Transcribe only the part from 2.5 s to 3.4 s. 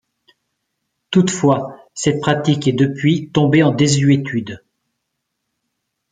est depuis